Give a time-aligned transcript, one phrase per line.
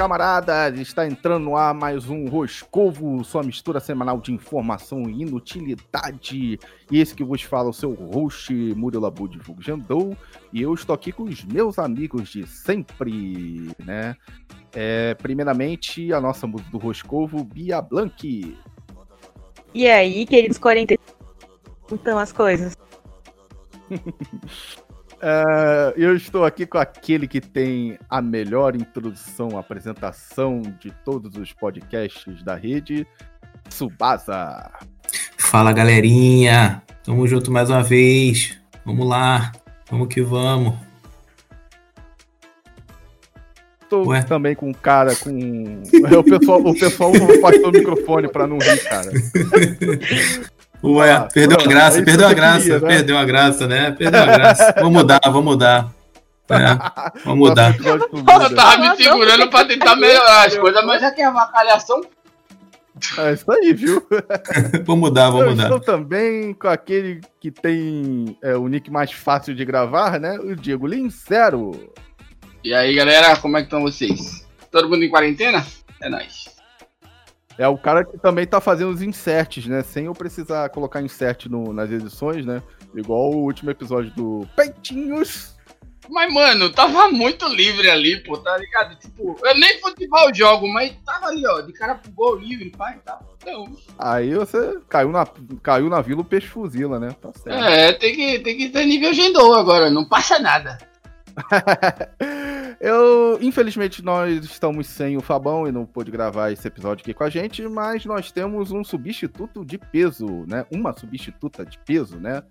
[0.00, 0.78] camaradas!
[0.80, 6.58] Está entrando no ar mais um Roscovo, sua mistura semanal de informação e inutilidade.
[6.90, 10.16] E esse que vos fala, o seu host Murilo Abud Jandou.
[10.54, 14.16] E eu estou aqui com os meus amigos de sempre, né?
[14.72, 18.56] É, primeiramente, a nossa música do Roscovo, Bia Blanc.
[19.74, 20.94] E aí, queridos 40
[21.92, 22.74] então as coisas.
[25.20, 31.52] Uh, eu estou aqui com aquele que tem a melhor introdução, apresentação de todos os
[31.52, 33.06] podcasts da rede,
[33.68, 34.70] Subasa.
[35.36, 38.58] Fala galerinha, tamo junto mais uma vez.
[38.82, 39.52] Vamos lá,
[39.90, 40.74] vamos que vamos.
[43.82, 44.22] Estou Ué?
[44.22, 45.30] também com um cara com.
[46.16, 49.10] o pessoal, o pessoal afastou o microfone para não rir, cara.
[50.82, 52.88] Ué, ah, perdeu a graça, perdeu a graça, queria, né?
[52.88, 53.90] perdeu a graça, né?
[53.92, 54.74] Perdeu a graça.
[54.76, 55.92] vamos mudar, vamos mudar.
[56.48, 57.76] É, vamos mudar.
[57.78, 62.00] Eu tava me segurando pra tentar melhorar as coisas, mas já que é uma calhação.
[63.18, 64.06] É isso aí, viu?
[64.84, 65.64] vamos mudar, vamos Eu mudar.
[65.64, 70.38] Estou também com aquele que tem é, o nick mais fácil de gravar, né?
[70.38, 71.92] O Diego Lincero.
[72.64, 74.46] E aí, galera, como é que estão vocês?
[74.70, 75.64] Todo mundo em quarentena?
[76.00, 76.59] É nóis.
[77.60, 79.82] É o cara que também tá fazendo os inserts, né?
[79.82, 82.62] Sem eu precisar colocar insert no, nas edições, né?
[82.94, 85.54] Igual o último episódio do Peitinhos.
[86.08, 88.98] Mas, mano, tava muito livre ali, pô, tá ligado?
[88.98, 92.98] Tipo, eu nem futebol jogo, mas tava ali, ó, de cara pro gol livre, pai,
[93.04, 93.20] tá.
[93.36, 93.76] Então.
[93.98, 95.28] Aí você caiu na,
[95.62, 97.14] caiu na vila, o peixe fuzila, né?
[97.20, 97.62] Tá certo.
[97.62, 100.78] É, tem que, tem que ter nível Gendou agora, não passa nada.
[102.80, 107.24] Eu, infelizmente, nós estamos sem o Fabão e não pôde gravar esse episódio aqui com
[107.24, 110.64] a gente, mas nós temos um substituto de peso, né?
[110.70, 112.42] Uma substituta de peso, né?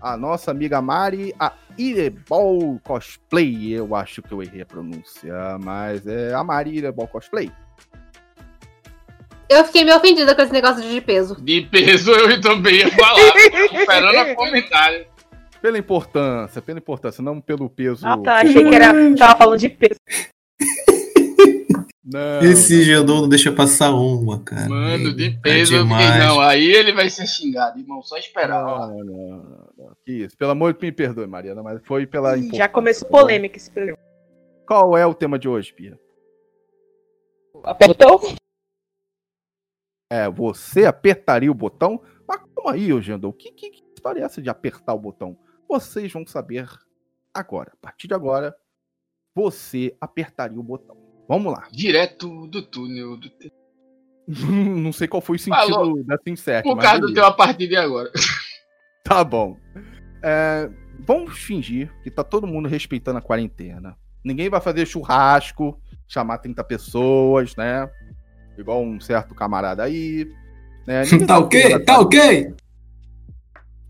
[0.00, 3.74] A nossa amiga Mari, a Irebol Cosplay.
[3.74, 7.52] Eu acho que eu errei a pronúncia, mas é a Mari Irebol Cosplay.
[9.50, 11.36] Eu fiquei meio ofendida com esse negócio de peso.
[11.42, 13.20] De peso eu também ia falar.
[13.70, 15.13] esperando a comentário.
[15.64, 18.06] Pela importância, pela importância, não pelo peso.
[18.06, 18.40] Ah, tá.
[18.42, 18.92] Achei que era.
[19.16, 19.98] Tava falando de peso.
[22.04, 24.68] Não, Esse Jandô não deixa passar uma, cara.
[24.68, 26.38] Mano, de peso, é eu fiquei, não.
[26.38, 28.02] Aí ele vai ser xingado, irmão.
[28.02, 28.62] Só esperar.
[28.62, 29.96] Não, não, não, não.
[30.04, 30.36] Que isso.
[30.36, 32.36] Pelo amor de Deus, me perdoe, Mariana, mas foi pela.
[32.52, 33.98] Já começou polêmica esse programa.
[34.68, 35.98] Qual é o tema de hoje, Pia?
[37.62, 38.20] Apertou?
[40.12, 42.02] É, você apertaria o botão?
[42.28, 43.32] Mas como aí, Jandô?
[43.32, 45.38] Que, que, que história é essa de apertar o botão?
[45.74, 46.68] Vocês vão saber
[47.34, 47.72] agora.
[47.72, 48.54] A partir de agora,
[49.34, 50.96] você apertaria o botão.
[51.28, 51.66] Vamos lá.
[51.72, 53.28] Direto do túnel do
[54.46, 56.04] Não sei qual foi o sentido Falou.
[56.04, 56.62] dessa insert.
[56.62, 58.08] Por causa do teu a partir de agora.
[59.02, 59.58] tá bom.
[60.22, 60.70] É,
[61.00, 63.96] vamos fingir que tá todo mundo respeitando a quarentena.
[64.24, 67.90] Ninguém vai fazer churrasco, chamar 30 pessoas, né?
[68.56, 70.30] Igual um certo camarada aí.
[70.86, 71.02] Né?
[71.26, 71.80] tá ok?
[71.80, 72.54] Tá ok?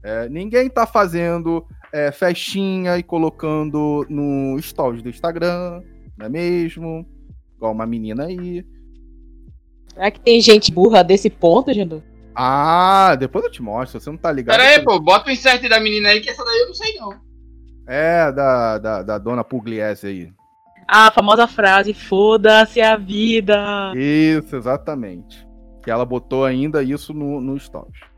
[0.02, 5.80] É, ninguém tá fazendo é, festinha e colocando no stories do Instagram,
[6.18, 7.06] não é mesmo?
[7.56, 8.66] Igual uma menina aí.
[9.92, 12.02] Será que tem gente burra desse ponto, Jandu?
[12.34, 14.56] Ah, depois eu te mostro, você não tá ligado.
[14.56, 16.94] Pera aí, pô, bota o insert da menina aí, que essa daí eu não sei
[16.94, 17.12] não.
[17.86, 20.32] É, da, da, da dona Pugliese aí.
[20.88, 23.92] Ah, a famosa frase, foda-se a vida.
[23.94, 25.46] Isso, exatamente.
[25.80, 28.13] Que ela botou ainda isso no, no stories.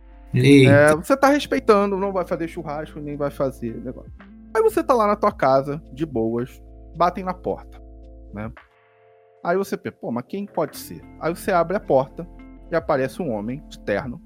[0.67, 4.13] É, você tá respeitando, não vai fazer churrasco, nem vai fazer negócio.
[4.55, 6.63] Aí você tá lá na tua casa, de boas,
[6.97, 7.81] batem na porta,
[8.33, 8.51] né?
[9.45, 11.03] Aí você pensa, pô, mas quem pode ser?
[11.21, 12.27] Aí você abre a porta
[12.71, 14.21] e aparece um homem de terno,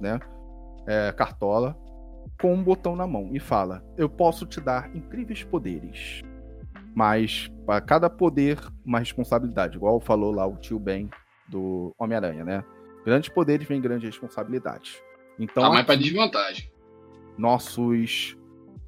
[0.00, 0.18] né?
[0.86, 1.76] É, cartola,
[2.40, 6.22] com um botão na mão e fala: Eu posso te dar incríveis poderes,
[6.94, 9.76] mas para cada poder, uma responsabilidade.
[9.76, 11.10] Igual falou lá o tio Ben
[11.48, 12.64] do Homem-Aranha, né?
[13.04, 15.00] Grandes poderes vêm grandes responsabilidades.
[15.38, 16.70] Então, tá mais para desvantagem.
[17.36, 18.36] Nossos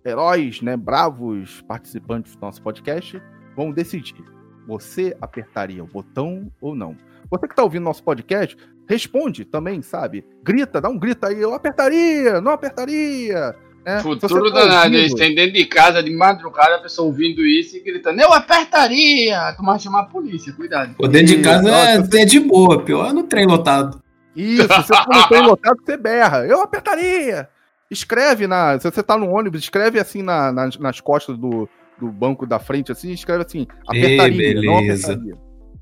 [0.04, 3.20] heróis, né, bravos participantes do nosso podcast
[3.54, 4.24] vão decidir.
[4.66, 6.96] Você apertaria o botão ou não?
[7.30, 8.56] Você que está ouvindo nosso podcast,
[8.88, 10.24] responde também, sabe?
[10.42, 13.54] Grita, dá um grito aí, eu apertaria, não apertaria.
[13.84, 14.00] Né?
[14.00, 17.80] Futuro tá danado, eles têm dentro de casa, de madrugada, a pessoa ouvindo isso e
[17.80, 19.54] gritando, eu apertaria!
[19.56, 20.94] Tu vai chamar a polícia, cuidado.
[20.94, 24.02] Pô, dentro de casa é, é de boa, pior é no trem lotado.
[24.38, 26.46] Isso, você não tem lotado, você berra.
[26.46, 27.48] Eu apertaria.
[27.90, 28.78] Escreve na.
[28.78, 31.68] Se você tá no ônibus, escreve assim na, nas, nas costas do,
[31.98, 35.12] do banco da frente, assim, escreve assim, apertaria, Ei, beleza.
[35.14, 35.34] Apertaria.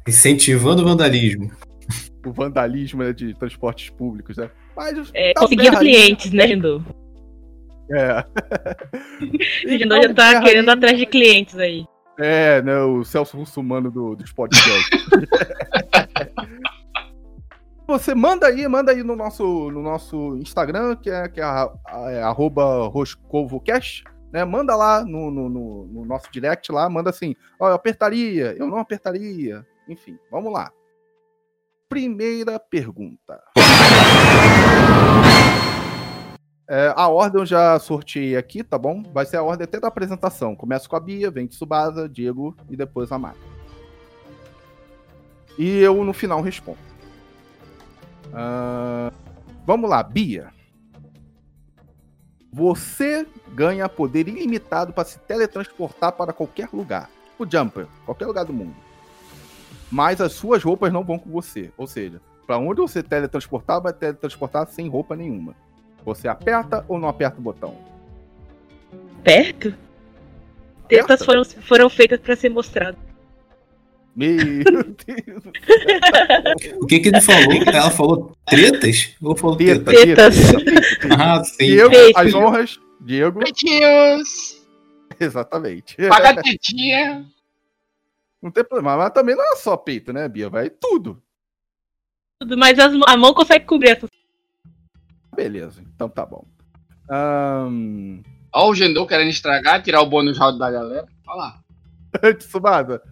[0.08, 1.50] Incentivando o vandalismo.
[2.24, 4.50] O vandalismo né, de transportes públicos, né?
[4.74, 6.82] Mas, é, tá conseguindo clientes, né, Rindô?
[7.90, 8.24] É.
[9.68, 11.84] Rindô já tá querendo atrás de clientes aí.
[12.18, 12.78] É, né?
[12.80, 15.06] O Celso Russumano do, dos podcasts.
[17.86, 22.22] Você manda aí, manda aí no nosso, no nosso Instagram, que é, que é, é
[22.22, 24.02] arroba roscovocast,
[24.32, 24.44] né?
[24.44, 28.66] Manda lá no, no, no, no, nosso direct lá, manda assim, ó, eu apertaria, eu
[28.66, 30.72] não apertaria, enfim, vamos lá.
[31.88, 33.40] Primeira pergunta.
[36.68, 39.00] É, a ordem eu já sorteei aqui, tá bom?
[39.12, 40.56] Vai ser a ordem até da apresentação.
[40.56, 43.38] Começa com a Bia, vem de Subasa, Diego e depois a Mari.
[45.56, 46.95] E eu no final respondo.
[48.36, 49.10] Uh,
[49.64, 50.52] vamos lá, Bia.
[52.52, 57.10] Você ganha poder ilimitado para se teletransportar para qualquer lugar.
[57.38, 58.76] O Jumper, qualquer lugar do mundo.
[59.90, 61.70] Mas as suas roupas não vão com você.
[61.76, 65.54] Ou seja, para onde você teletransportar, vai teletransportar sem roupa nenhuma.
[66.04, 67.76] Você aperta ou não aperta o botão?
[69.20, 69.74] Aperto?
[70.88, 72.96] Tetas foram, foram feitas para ser mostrado.
[74.16, 74.34] Meu
[75.04, 75.44] Deus.
[76.80, 77.52] o que que ele falou?
[77.66, 79.14] Ela falou tretas?
[79.20, 79.94] Ou falou tetas?
[79.94, 80.36] Tetas.
[81.18, 81.66] Ah, sim.
[81.66, 82.80] Diego, as honras.
[83.02, 83.40] Diego.
[83.40, 84.64] Peitinhos.
[85.20, 85.96] Exatamente.
[86.08, 87.26] Paga tetinha.
[88.42, 90.48] Não tem problema, mas também não é só peito, né, Bia?
[90.48, 91.22] Vai tudo.
[92.40, 94.06] Tudo, mas as, a mão consegue cobrir essa
[95.34, 96.46] Beleza, então tá bom.
[97.10, 98.22] Um...
[98.52, 101.06] Ó, o Gendou querendo estragar, tirar o bônus round da galera.
[101.26, 101.60] Olha lá.
[102.38, 103.02] Tsubasa.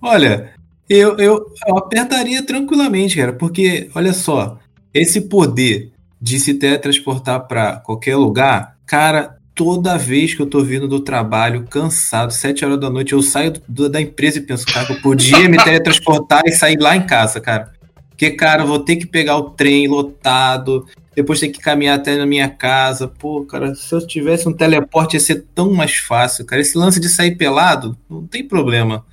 [0.00, 0.52] Olha,
[0.88, 4.58] eu, eu, eu apertaria tranquilamente, cara, porque, olha só,
[4.94, 10.88] esse poder de se teletransportar para qualquer lugar, cara, toda vez que eu tô vindo
[10.88, 14.92] do trabalho, cansado, sete horas da noite, eu saio do, da empresa e penso, cara,
[14.92, 17.72] eu podia me teletransportar e sair lá em casa, cara.
[18.08, 22.16] Porque, cara, eu vou ter que pegar o trem lotado, depois ter que caminhar até
[22.16, 23.06] na minha casa.
[23.06, 26.60] Pô, cara, se eu tivesse um teleporte ia ser tão mais fácil, cara.
[26.62, 29.04] Esse lance de sair pelado, não tem problema.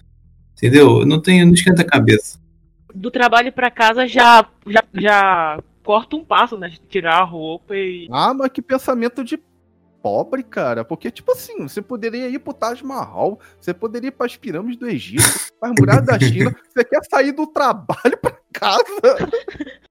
[0.55, 1.05] Entendeu?
[1.05, 2.39] Não tem, não esquenta a cabeça.
[2.93, 6.73] Do trabalho para casa já, já, já corta um passo, né?
[6.89, 8.07] Tirar a roupa e.
[8.11, 9.37] Ah, mas que pensamento de
[10.01, 10.85] pobre, cara.
[10.85, 14.87] Porque, tipo assim, você poderia ir pro Taj Mahal, você poderia ir pras pirâmides do
[14.87, 15.23] Egito,
[15.59, 16.55] pras muralhas da China.
[16.69, 18.85] Você quer sair do trabalho pra casa?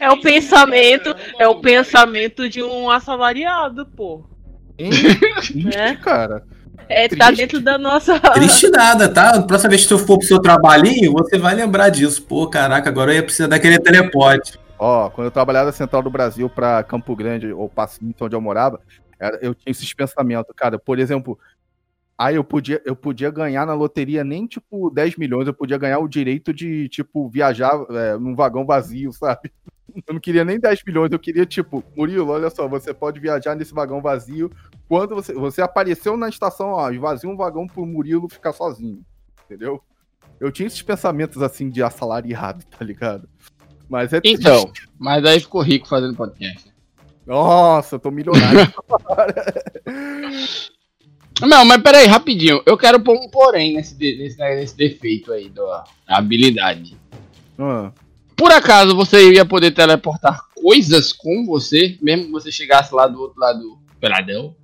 [0.00, 4.24] É o pensamento, é o pensamento de um assalariado, pô.
[4.76, 4.90] Hein?
[5.72, 6.44] É, cara.
[6.88, 8.18] É, tá dentro da nossa.
[8.34, 9.42] Triste nada, tá?
[9.42, 12.22] Próxima vez que você for pro seu trabalhinho, você vai lembrar disso.
[12.22, 14.58] Pô, caraca, agora eu ia precisar daquele teleporte.
[14.78, 18.40] Ó, quando eu trabalhava na Central do Brasil pra Campo Grande ou Passinho, onde eu
[18.40, 18.80] morava,
[19.40, 20.78] eu tinha esses pensamentos, cara.
[20.78, 21.38] Por exemplo,
[22.18, 25.98] aí eu podia, eu podia ganhar na loteria nem tipo 10 milhões, eu podia ganhar
[25.98, 29.50] o direito de, tipo, viajar é, num vagão vazio, sabe?
[30.06, 33.54] Eu não queria nem 10 milhões, eu queria, tipo, Murilo, olha só, você pode viajar
[33.54, 34.50] nesse vagão vazio.
[34.88, 39.04] Quando você, você apareceu na estação, ó, esvazia um vagão pro Murilo ficar sozinho.
[39.44, 39.80] Entendeu?
[40.40, 43.28] Eu tinha esses pensamentos assim de assalariado, tá ligado?
[43.88, 46.72] Mas é Então, mas aí ficou rico fazendo podcast.
[47.24, 48.72] Nossa, eu tô milionário.
[51.42, 52.62] Não, mas peraí, rapidinho.
[52.64, 56.96] Eu quero pôr um porém nesse, nesse, nesse defeito aí da habilidade.
[57.58, 57.92] Ah.
[58.36, 63.20] Por acaso você ia poder teleportar coisas com você, mesmo que você chegasse lá do
[63.20, 64.54] outro lado do peladão?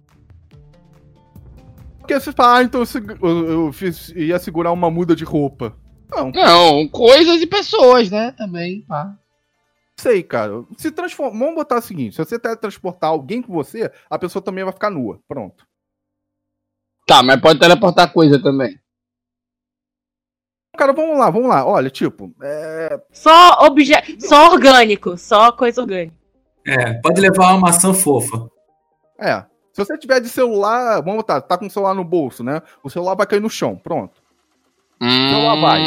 [1.99, 2.83] Porque você fala, ah, então
[3.23, 5.75] eu, eu fiz, ia segurar uma muda de roupa.
[6.11, 6.31] Não.
[6.31, 8.33] Não, coisas e pessoas, né?
[8.33, 9.17] Também, pá
[10.03, 10.65] sei, cara.
[10.77, 11.39] Se transforma.
[11.39, 14.91] Vamos botar o seguinte: se você teletransportar alguém com você, a pessoa também vai ficar
[14.91, 15.21] nua.
[15.29, 15.65] Pronto.
[17.07, 18.79] Tá, mas pode teleportar coisa também.
[20.77, 21.67] Cara, vamos lá, vamos lá.
[21.67, 22.35] Olha, tipo.
[22.43, 23.01] É...
[23.13, 24.17] Só objeto.
[24.21, 25.17] Só orgânico.
[25.19, 26.15] Só coisa orgânica.
[26.67, 28.49] É, pode levar uma maçã fofa.
[29.19, 29.45] É.
[29.73, 32.61] Se você tiver de celular, vamos botar, tá com o celular no bolso, né?
[32.83, 34.21] O celular vai cair no chão, pronto.
[35.01, 35.81] Hum, o celular vai.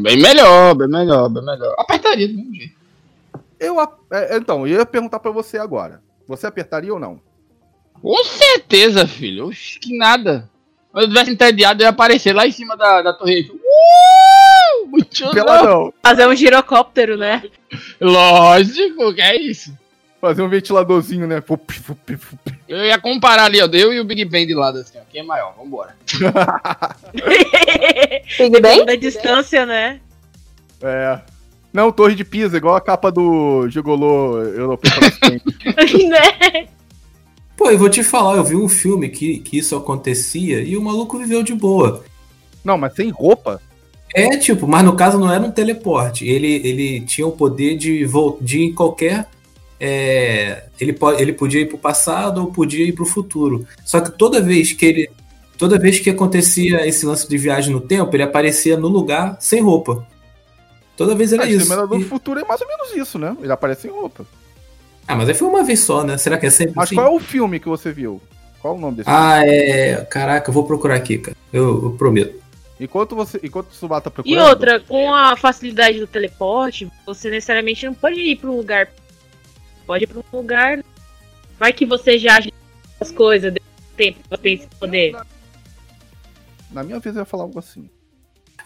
[0.00, 1.74] Bem melhor, bem melhor, bem melhor.
[1.78, 2.74] Apertaria do mesmo jeito.
[3.58, 3.76] Eu,
[4.10, 6.02] é, então, eu ia perguntar para você agora.
[6.26, 7.20] Você apertaria ou não?
[8.00, 9.46] Com certeza, filho.
[9.46, 10.50] Oxi, que nada.
[10.92, 13.48] Se eu tivesse entediado, eu ia aparecer lá em cima da, da torre.
[13.90, 14.86] Uh!
[14.88, 15.92] Muito não.
[16.02, 17.42] Fazer um girocóptero, né?
[18.00, 19.72] Lógico, que é isso.
[20.20, 21.42] Fazer um ventiladorzinho, né?
[22.68, 23.66] Eu ia comparar ali, ó.
[23.66, 25.02] Eu e o Big Ben de lado, assim, ó.
[25.10, 25.54] Quem é maior?
[25.56, 25.96] Vambora.
[28.38, 28.84] Big Ben?
[28.84, 30.00] Da distância, né?
[30.82, 31.20] É.
[31.72, 34.90] Não, Torre de Pisa, igual a capa do Gigolô europeu
[36.08, 36.68] né?
[37.56, 40.82] Pô, eu vou te falar, eu vi um filme que, que isso acontecia e o
[40.82, 42.02] maluco viveu de boa.
[42.64, 43.60] Não, mas sem roupa?
[44.14, 46.26] É, tipo, mas no caso não era um teleporte.
[46.26, 48.06] Ele, ele tinha o poder de,
[48.40, 49.26] de ir em qualquer.
[49.78, 53.66] É, ele, ele podia ir pro passado ou podia ir pro futuro.
[53.84, 55.10] Só que toda vez que ele
[55.56, 59.60] toda vez que acontecia esse lance de viagem no tempo, ele aparecia no lugar sem
[59.60, 60.06] roupa.
[60.96, 61.58] Toda vez era ah, isso.
[61.58, 63.36] O Exterminador do Futuro é mais ou menos isso, né?
[63.42, 64.26] Ele aparece sem roupa.
[65.06, 66.16] Ah, mas aí foi uma vez só, né?
[66.16, 66.94] Será que é sempre Mas assim?
[66.94, 68.20] qual é o filme que você viu?
[68.60, 69.54] Qual é o nome desse Ah, filme?
[69.54, 70.06] é.
[70.08, 71.36] Caraca, eu vou procurar aqui, cara.
[71.52, 72.39] Eu, eu prometo.
[72.80, 74.40] Enquanto você, enquanto o Suba tá procurando.
[74.40, 78.88] E outra, com a facilidade do teleporte, você necessariamente não pode ir para um lugar.
[79.86, 80.82] Pode ir para um lugar.
[81.58, 82.40] Vai que você já
[82.98, 85.14] as coisas desse tempo você tem esse poder.
[86.70, 87.90] Na minha vez eu ia falar algo assim.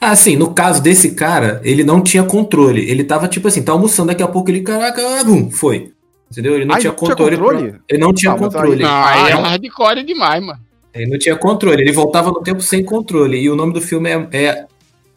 [0.01, 2.89] Ah, sim, no caso desse cara, ele não tinha controle.
[2.89, 5.93] Ele tava tipo assim, tá almoçando, daqui a pouco ele, caraca, bum, foi.
[6.31, 6.55] Entendeu?
[6.55, 7.73] Ele não, tinha, não controle tinha controle.
[7.73, 7.81] Pra...
[7.89, 8.83] Ele não tinha ah, controle.
[8.83, 10.61] Não, aí é hardcore demais, mano.
[10.95, 13.39] Ele não tinha controle, ele voltava no tempo sem controle.
[13.41, 14.67] E o nome do filme é, é,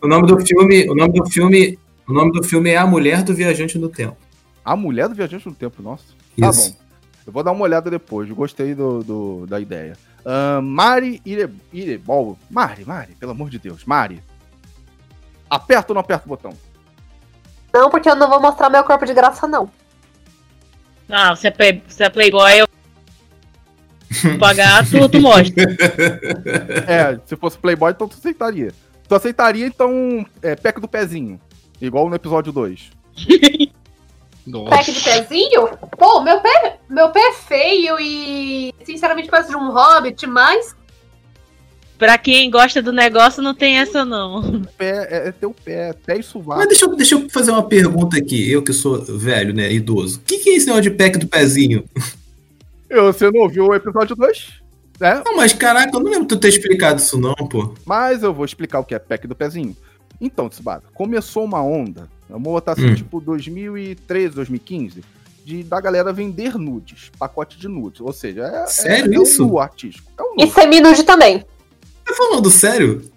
[0.02, 3.24] o nome do filme, o nome do filme, o nome do filme é A Mulher
[3.24, 4.18] do Viajante no Tempo.
[4.66, 6.04] A Mulher do Viajante no Tempo, nossa.
[6.40, 6.72] Tá Isso.
[6.72, 6.78] bom.
[7.28, 8.30] Eu vou dar uma olhada depois.
[8.32, 9.98] Gostei do, do da ideia.
[10.26, 12.38] Uh, Mari Ire, Irebol.
[12.50, 13.86] Mari, Mari, pelo amor de Deus.
[13.86, 14.22] Mari.
[15.50, 16.54] Aperta ou não aperta o botão?
[17.74, 19.70] Não, porque eu não vou mostrar meu corpo de graça, não.
[21.08, 22.67] Não, se é, play, se é Playboy, eu
[24.40, 25.64] pagar, tu, tu mostra.
[26.88, 28.74] É, se fosse Playboy, então tu aceitaria.
[29.08, 31.40] Tu aceitaria, então, é, pack do pezinho.
[31.82, 32.90] Igual no episódio 2.
[34.70, 35.70] Pack de pezinho?
[35.98, 40.76] Pô, meu pé, meu pé é feio e, sinceramente, parece de um hobbit, mas
[41.98, 44.62] Pra quem gosta do negócio, não tem essa, não.
[44.78, 46.60] Pé, é, é teu pé, pé e sovaco.
[46.60, 50.20] Mas deixa eu, deixa eu fazer uma pergunta aqui, eu que sou velho, né, idoso.
[50.20, 51.84] O que, que é esse negócio de pack do pezinho?
[52.90, 54.62] Eu, você não ouviu o episódio 2?
[55.00, 55.22] Né?
[55.26, 57.74] Não, mas caraca, eu não lembro de tu ter explicado isso não, pô.
[57.86, 59.76] Mas eu vou explicar o que é pack do pezinho.
[60.20, 62.96] Então, Tsubasa, começou uma onda, vamos botar assim, hum.
[62.96, 65.04] tipo 2013, 2015,
[65.46, 68.02] de, da galera vender nudes, pacote de nudes.
[68.02, 69.46] Ou seja, é, Sério é, é isso?
[69.46, 70.12] um nu artístico.
[70.18, 70.44] É um nu.
[70.44, 71.46] E semi-nude também.
[72.04, 73.10] Tá falando sério?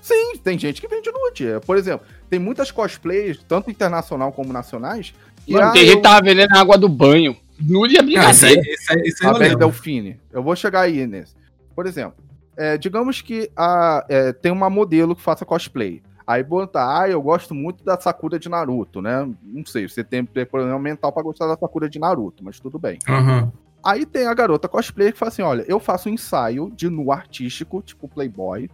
[0.00, 1.46] Sim, tem gente que vende nude.
[1.66, 5.12] Por exemplo, tem muitas cosplays, tanto internacional como nacionais.
[5.44, 6.02] Que Mano, tem gente eu...
[6.02, 7.36] tava vendendo água do banho.
[7.60, 8.28] Nude é brincadeira.
[8.28, 10.20] Ah, isso aí, isso aí, isso aí a Belle Delfine.
[10.32, 11.34] Eu vou chegar aí nesse.
[11.74, 12.22] Por exemplo,
[12.56, 16.02] é, digamos que a, é, tem uma modelo que faça cosplay.
[16.26, 19.28] Aí bota, ah, eu gosto muito da Sakura de Naruto, né?
[19.42, 22.98] Não sei, você tem problema mental para gostar da Sakura de Naruto, mas tudo bem.
[23.08, 23.50] Uhum.
[23.84, 27.10] Aí tem a garota cosplay que fala assim: olha, eu faço um ensaio de nu
[27.10, 28.70] artístico, tipo Playboy,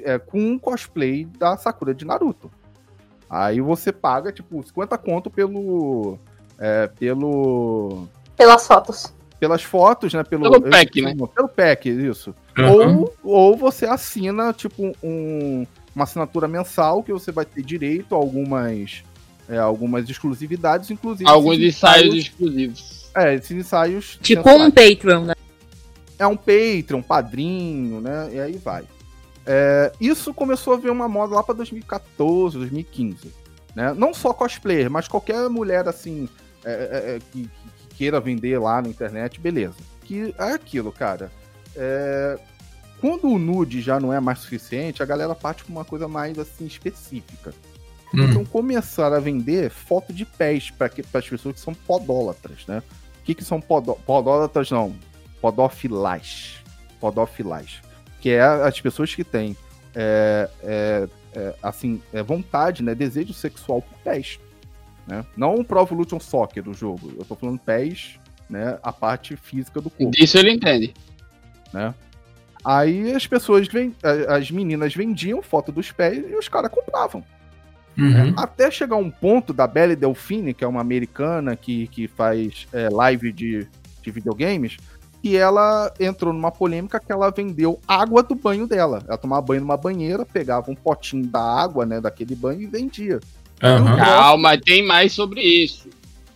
[0.00, 2.50] é, com um cosplay da Sakura de Naruto.
[3.28, 6.18] Aí você paga, tipo, 50 conto pelo.
[6.58, 8.08] É, pelo.
[8.36, 9.12] Pelas fotos.
[9.38, 10.24] Pelas fotos, né?
[10.24, 11.14] Pelo, pelo pack, né?
[11.34, 12.34] Pelo pack, isso.
[12.58, 13.00] Uhum.
[13.00, 18.18] Ou, ou você assina, tipo, um, uma assinatura mensal que você vai ter direito a
[18.18, 19.04] algumas,
[19.48, 21.30] é, algumas exclusividades, inclusive.
[21.30, 24.18] Alguns ensaios exclusivos é, esses ensaios.
[24.22, 25.34] Tipo um Patreon, né?
[26.18, 28.30] É um Patreon, um padrinho, né?
[28.32, 28.84] E aí vai.
[29.46, 33.32] É, isso começou a ver uma moda lá para 2014, 2015.
[33.74, 33.94] Né?
[33.94, 36.28] Não só cosplayer, mas qualquer mulher assim
[36.64, 39.76] é, é, é, que, que, queira vender lá na internet, beleza.
[40.02, 41.30] Que é aquilo, cara.
[41.76, 42.38] É,
[43.00, 46.38] quando o nude já não é mais suficiente, a galera parte com uma coisa mais
[46.38, 47.52] assim específica.
[48.14, 48.24] Hum.
[48.24, 52.82] Então começaram a vender foto de pés para as pessoas que são podólatras, né?
[53.28, 54.70] que, que são podó podólatras?
[54.70, 54.94] Não,
[55.38, 56.62] podófilas.
[56.98, 57.82] Podófilas.
[58.20, 59.54] Que é as pessoas que têm
[59.94, 64.40] é, é, é, assim, é vontade, né, desejo sexual por pés.
[65.08, 65.24] Né?
[65.34, 67.12] Não o Pro Evolution Soccer do jogo.
[67.18, 70.12] Eu tô falando pés, né, a parte física do corpo.
[70.16, 70.92] Isso ele entende.
[71.72, 71.94] Né?
[72.62, 73.66] Aí as pessoas,
[74.28, 77.24] as meninas vendiam foto dos pés e os caras compravam.
[77.96, 78.28] Uhum.
[78.28, 82.68] É, até chegar um ponto da Belle Delfine, que é uma americana que, que faz
[82.72, 83.66] é, live de,
[84.02, 84.76] de videogames,
[85.22, 89.02] que ela entrou numa polêmica que ela vendeu água do banho dela.
[89.08, 93.18] Ela tomava banho numa banheira, pegava um potinho da água, né, daquele banho e vendia.
[93.62, 93.96] Uhum.
[93.96, 95.88] Calma, tem mais sobre isso.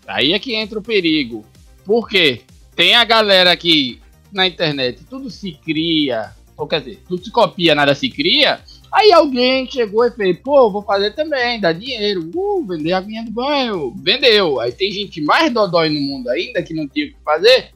[0.06, 1.44] Aí é que entra o perigo.
[1.84, 2.42] Por quê?
[2.74, 4.00] Tem a galera que
[4.32, 8.60] na internet tudo se cria, ou quer dizer, tudo se copia, nada se cria.
[8.90, 13.24] Aí alguém chegou e fez, pô, vou fazer também, dá dinheiro, uh, vender a aguinha
[13.24, 14.60] do banho, vendeu.
[14.60, 17.70] Aí tem gente mais dodói no mundo ainda que não tinha o que fazer,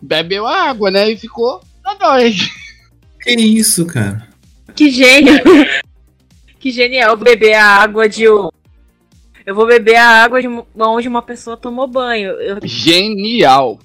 [0.00, 2.34] bebeu água, né, e ficou dodói.
[3.20, 4.28] Que isso, cara?
[4.74, 5.34] Que gênio!
[6.64, 8.48] que genial beber a água de um.
[9.44, 12.30] Eu vou beber a água de onde uma pessoa tomou banho.
[12.40, 12.56] Eu...
[12.64, 13.78] Genial!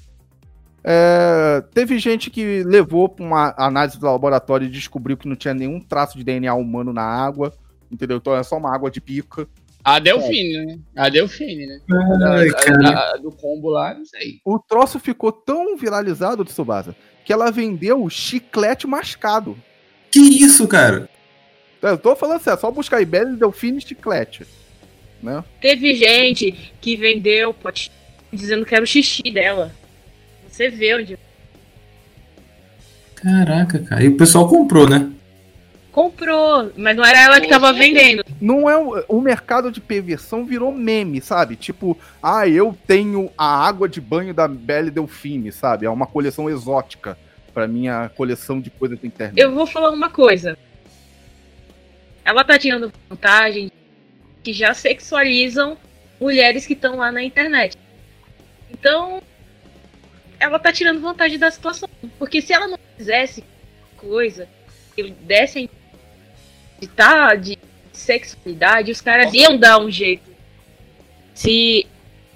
[0.81, 5.53] É, teve gente que levou para uma análise do laboratório e descobriu que não tinha
[5.53, 7.53] nenhum traço de DNA humano na água,
[7.91, 8.15] entendeu?
[8.15, 9.45] Então é só uma água de pica.
[9.83, 10.79] A Delfine, né?
[10.95, 11.81] A Delfine, né?
[12.29, 14.39] Ai, a, a, a, do combo lá, não sei.
[14.45, 16.95] O troço ficou tão viralizado, Tsubasa,
[17.25, 19.57] que ela vendeu chiclete mascado.
[20.09, 21.09] Que isso, cara?
[21.81, 24.45] Eu tô falando assim, é só buscar aí Belle Delfine chiclete.
[25.21, 25.43] Né?
[25.61, 27.95] Teve gente que vendeu potinho
[28.31, 29.71] dizendo que era o xixi dela.
[30.49, 31.17] Você vê onde.
[33.15, 34.03] Caraca, cara.
[34.03, 35.11] E o pessoal comprou, né?
[35.91, 38.23] Comprou, mas não era ela que tava vendendo.
[38.39, 41.55] Não é o, o mercado de perversão virou meme, sabe?
[41.55, 45.85] Tipo, ah, eu tenho a água de banho da Belle Delfine, sabe?
[45.85, 47.17] É uma coleção exótica
[47.53, 49.41] para minha coleção de coisas da internet.
[49.41, 50.57] Eu vou falar uma coisa.
[52.29, 53.71] Ela tá tirando vantagem
[54.43, 55.75] que já sexualizam
[56.21, 57.75] mulheres que estão lá na internet.
[58.69, 59.19] Então,
[60.39, 61.89] ela tá tirando vantagem da situação.
[62.19, 63.43] Porque se ela não fizesse
[63.97, 64.47] coisa,
[64.95, 65.67] ele desse
[66.79, 67.57] de, tá, de
[67.91, 70.29] sexualidade, os caras iam dar um jeito.
[71.33, 71.87] Se.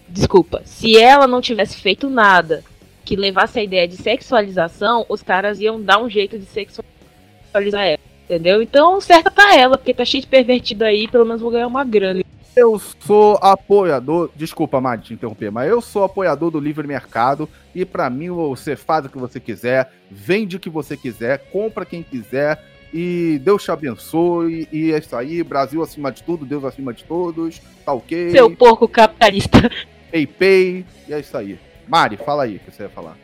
[0.09, 2.63] Desculpa, se ela não tivesse feito nada
[3.05, 8.12] que levasse a ideia de sexualização, os caras iam dar um jeito de sexualizar ela.
[8.25, 8.61] Entendeu?
[8.61, 11.83] Então, certa tá ela, porque tá cheio de pervertido aí, pelo menos vou ganhar uma
[11.83, 12.23] grana.
[12.55, 17.83] Eu sou apoiador, desculpa, Madi, te interromper, mas eu sou apoiador do livre mercado e
[17.83, 22.03] para mim você faz o que você quiser, vende o que você quiser, compra quem
[22.03, 22.63] quiser
[22.93, 27.03] e Deus te abençoe e é isso aí, Brasil acima de tudo, Deus acima de
[27.03, 28.29] todos, tá ok?
[28.29, 29.57] Seu porco capitalista.
[30.11, 31.57] Pay pay, e é isso aí.
[31.87, 33.17] Mari, fala aí o que você ia falar.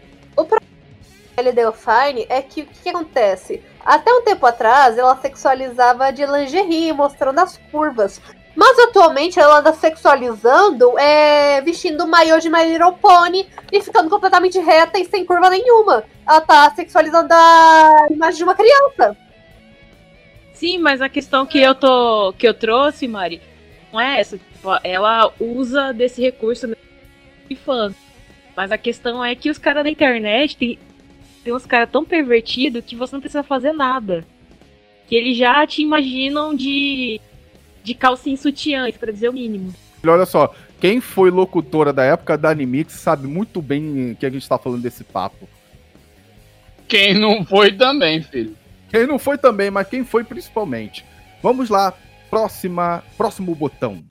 [1.40, 3.62] Problema Delphine é que o que, que acontece?
[3.86, 8.22] Até um tempo atrás, ela sexualizava de lingerie, mostrando as curvas.
[8.56, 14.60] Mas atualmente ela anda sexualizando, é, vestindo maiô de My Little Pony e ficando completamente
[14.60, 16.04] reta e sem curva nenhuma.
[16.28, 19.16] Ela tá sexualizando a imagem de uma criança.
[20.54, 23.42] Sim, mas a questão que eu tô que eu trouxe, Mari,
[23.94, 24.38] não é essa.
[24.38, 26.68] Tipo, ela usa desse recurso
[27.48, 27.94] de fã.
[28.58, 30.78] Mas a questão é que os caras da internet tem,
[31.50, 34.24] tem uns caras tão pervertidos que você não precisa fazer nada.
[35.08, 37.20] Que eles já te imaginam de
[37.84, 39.74] de calcinha sutiãs, para dizer o mínimo.
[40.06, 44.48] Olha só, quem foi locutora da época da Animix sabe muito bem que a gente
[44.48, 45.50] tá falando desse papo.
[46.88, 48.56] Quem não foi também, filho.
[48.92, 51.04] Quem não foi também, mas quem foi principalmente.
[51.42, 51.94] Vamos lá,
[52.30, 54.04] próxima, próximo botão.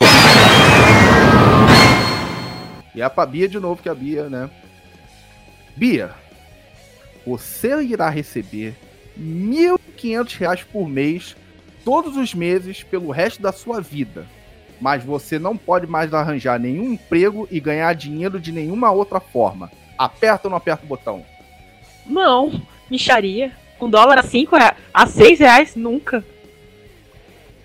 [2.96, 4.50] E é pra Bia de novo, que é a Bia, né?
[5.76, 6.10] Bia,
[7.28, 8.74] você irá receber
[9.14, 11.36] R$ 1.500 por mês
[11.84, 14.26] todos os meses pelo resto da sua vida.
[14.80, 19.70] Mas você não pode mais arranjar nenhum emprego e ganhar dinheiro de nenhuma outra forma.
[19.98, 21.22] Aperta ou não aperta o botão?
[22.06, 23.52] Não, micharia.
[23.78, 24.56] Com dólar a 5
[24.94, 26.24] a 6 reais, nunca.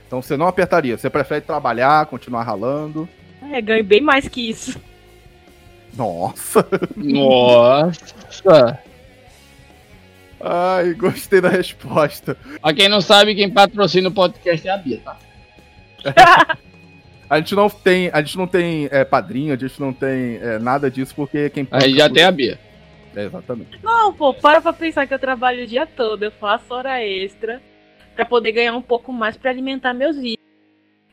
[0.06, 0.98] Então você não apertaria.
[0.98, 3.08] Você prefere trabalhar, continuar ralando.
[3.50, 4.80] É, ganho bem mais que isso.
[5.96, 6.68] Nossa!
[6.98, 8.80] Nossa!
[10.46, 12.36] Ai, gostei da resposta.
[12.62, 15.18] Pra quem não sabe, quem patrocina o podcast é a Bia, tá?
[17.30, 20.60] a gente não tem, a gente não tem é, padrinho, a gente não tem é,
[20.60, 21.66] nada disso, porque quem.
[21.72, 22.60] A gente já tem a Bia.
[23.16, 23.80] É, exatamente.
[23.82, 27.62] Não, pô, para pra pensar que eu trabalho o dia todo, eu faço hora extra
[28.14, 30.44] para poder ganhar um pouco mais para alimentar meus vídeos.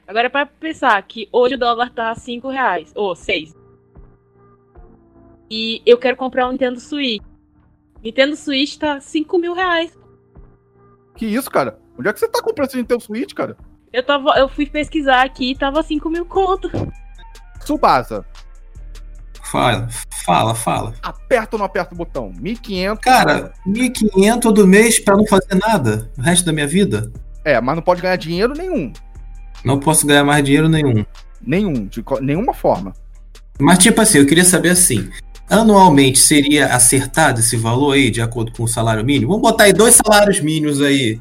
[0.09, 3.55] Agora para pensar que hoje o dólar tá 5 reais, ou 6.
[5.49, 7.23] E eu quero comprar um Nintendo Switch.
[8.02, 9.96] Nintendo Switch tá 5 mil reais.
[11.16, 11.78] Que isso, cara?
[11.98, 13.56] Onde é que você tá comprando esse Nintendo Switch, cara?
[13.92, 16.70] Eu, tava, eu fui pesquisar aqui e tava 5 mil conto.
[17.64, 18.24] Subasa.
[19.42, 19.88] Fala,
[20.24, 20.94] fala, fala.
[21.02, 22.32] Aperta ou não aperta o botão?
[22.40, 22.98] 1.500.
[23.00, 27.10] Cara, 1.500 todo mês pra não fazer nada o resto da minha vida?
[27.44, 28.92] É, mas não pode ganhar dinheiro nenhum.
[29.64, 31.04] Não posso ganhar mais dinheiro nenhum.
[31.42, 32.94] Nenhum, de nenhuma forma.
[33.58, 35.10] Mas, tipo assim, eu queria saber assim:
[35.50, 39.32] anualmente seria acertado esse valor aí, de acordo com o salário mínimo?
[39.32, 41.20] Vamos botar aí dois salários mínimos aí.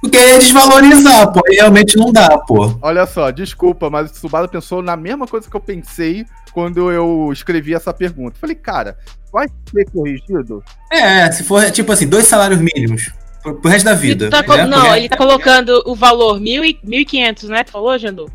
[0.00, 1.40] Porque é desvalorizar, pô.
[1.48, 2.76] Realmente não dá, pô.
[2.82, 7.30] Olha só, desculpa, mas o Tsubasa pensou na mesma coisa que eu pensei quando eu
[7.32, 8.36] escrevi essa pergunta.
[8.40, 8.96] Falei, cara,
[9.32, 10.62] vai ser corrigido?
[10.90, 13.12] É, se for, tipo assim, dois salários mínimos.
[13.42, 14.28] Pro, pro resto da vida.
[14.28, 14.66] Tá né?
[14.66, 17.64] Não, ele tá colocando o valor 1.500, né?
[17.64, 18.30] Tu falou, Jandu?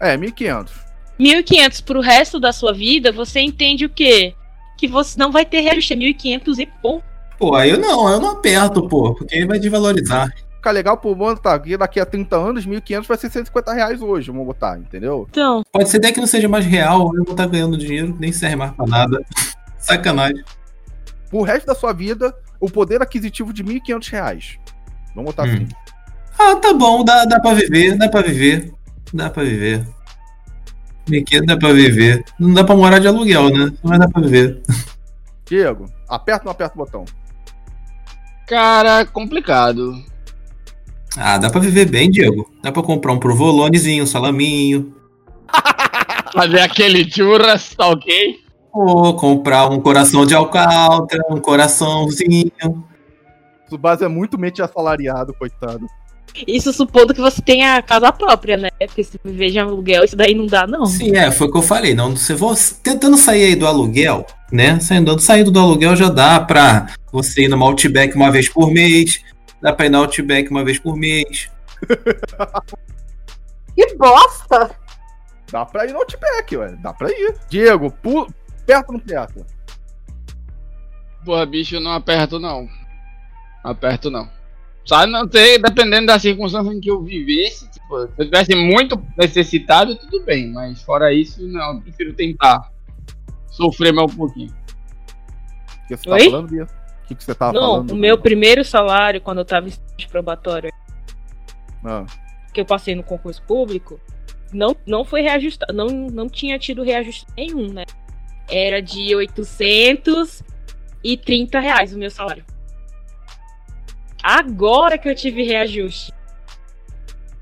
[0.00, 0.68] É, 1.500.
[1.22, 4.34] 1.500 pro resto da sua vida, você entende o quê?
[4.76, 7.04] Que você não vai ter reajuste, é 1.500 e ponto.
[7.38, 10.32] Pô, aí eu não, eu não aperto, pô, porque aí vai desvalorizar.
[10.56, 11.56] Fica legal pro mano, tá?
[11.78, 15.26] Daqui a 30 anos, 1.500 vai ser 150 reais hoje, vamos botar, entendeu?
[15.30, 15.62] Então.
[15.72, 18.56] Pode ser até que não seja mais real, eu vou estar ganhando dinheiro, nem serve
[18.56, 19.24] mais pra nada.
[19.78, 20.44] Sacanagem.
[21.30, 24.58] Pro resto da sua vida, o poder aquisitivo de 1.500 reais.
[25.14, 25.52] Vamos botar hum.
[25.52, 25.68] assim.
[26.38, 28.72] Ah, tá bom, dá, dá pra viver, dá pra viver.
[29.12, 29.86] Dá pra viver.
[31.08, 32.24] 1.500 dá pra viver.
[32.38, 33.72] Não dá pra morar de aluguel, né?
[33.82, 34.62] Mas dá pra viver.
[35.46, 37.04] Diego, aperta ou não aperta o botão?
[38.46, 40.02] Cara, complicado.
[41.16, 42.50] Ah, dá pra viver bem, Diego.
[42.62, 44.94] Dá pra comprar um provolonezinho, um salaminho.
[46.32, 48.40] Fazer aquele churras, tá ok?
[48.72, 52.50] Ou comprar um coração de alcatra, um coraçãozinho.
[53.70, 55.86] O base é muito mente assalariado, coitado.
[56.46, 58.70] Isso supondo que você tenha casa própria, né?
[58.78, 60.86] Porque se viver de aluguel, isso daí não dá, não.
[60.86, 61.94] Sim, é, foi o que eu falei.
[61.94, 64.80] Não, você você, tentando sair aí do aluguel, né?
[64.80, 69.22] Saindo, saindo do aluguel já dá pra você ir no Outback uma vez por mês.
[69.60, 71.50] Dá pra ir no Outback uma vez por mês.
[73.76, 74.70] que bosta!
[75.50, 76.76] Dá pra ir no Outback, ué.
[76.82, 77.34] Dá pra ir.
[77.50, 78.26] Diego, pu...
[78.64, 79.44] perto ou não perto?
[81.24, 82.66] Porra, bicho, eu não aperto, não.
[83.62, 84.28] Aperto, não.
[84.84, 89.00] Só não ter, dependendo da circunstância em que eu vivesse, tipo, se eu tivesse muito
[89.16, 92.72] necessitado, tudo bem, mas fora isso, não, eu prefiro tentar
[93.48, 94.52] sofrer mais um pouquinho.
[95.84, 96.24] O que você tá Oi?
[96.24, 96.64] falando, Bia?
[96.64, 96.68] O
[97.06, 97.88] que, que você tava não, falando?
[97.88, 99.72] Não, o meu primeiro salário, quando eu tava em
[100.08, 100.72] probatório,
[101.84, 102.04] ah.
[102.52, 104.00] que eu passei no concurso público,
[104.52, 107.84] não, não foi reajustado, não, não tinha tido reajuste nenhum, né?
[108.50, 112.44] Era de 830 reais o meu salário.
[114.22, 116.12] Agora que eu tive reajuste.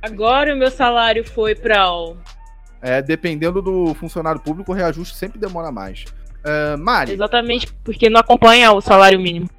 [0.03, 2.17] Agora o meu salário foi para o.
[2.81, 6.05] É, dependendo do funcionário público, o reajuste sempre demora mais.
[6.41, 7.13] Uh, Mari.
[7.13, 9.51] Exatamente, porque não acompanha o salário mínimo.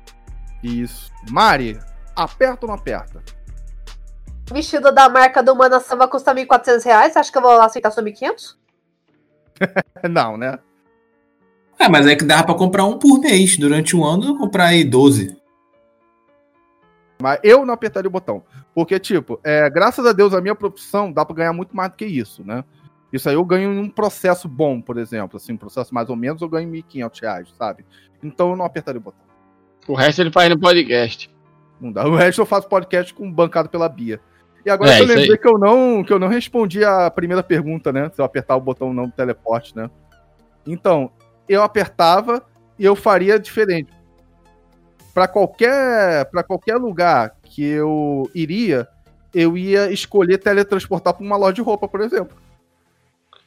[0.63, 1.11] Isso.
[1.29, 1.77] Mari,
[2.15, 3.21] aperta ou não aperta?
[4.51, 7.15] Vestido da marca do Mana Samba custa 1.400 reais.
[7.15, 8.55] Acho que eu vou aceitar só 1.500?
[10.09, 10.57] não, né?
[11.79, 13.57] É, mas é que dá pra comprar um por mês.
[13.57, 15.40] Durante um ano, eu comprar aí 12.
[17.21, 18.43] Mas eu não apertaria o botão.
[18.73, 21.95] Porque, tipo, é, graças a Deus, a minha profissão dá pra ganhar muito mais do
[21.95, 22.63] que isso, né?
[23.11, 25.37] Isso aí eu ganho em um processo bom, por exemplo.
[25.37, 27.85] Assim, um processo mais ou menos, eu ganho 1.500 reais, sabe?
[28.23, 29.19] Então eu não apertaria o botão.
[29.87, 31.29] O resto ele faz no podcast.
[31.79, 32.07] Não dá.
[32.07, 34.21] O resto eu faço podcast com bancado pela Bia.
[34.65, 37.91] E agora é, eu lembrei que eu, não, que eu não respondi a primeira pergunta,
[37.91, 38.09] né?
[38.13, 39.89] Se eu apertar o botão não do teleporte, né?
[40.65, 41.11] Então,
[41.49, 42.45] eu apertava
[42.77, 43.91] e eu faria diferente
[45.13, 48.87] para qualquer para qualquer lugar que eu iria,
[49.33, 52.37] eu ia escolher teletransportar para uma loja de roupa, por exemplo.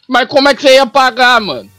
[0.09, 1.71] Mas como é que você ia pagar, mano?